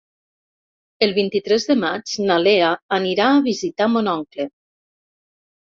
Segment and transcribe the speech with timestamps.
[1.07, 4.49] El vint-i-tres de maig na Lea anirà a visitar mon oncle.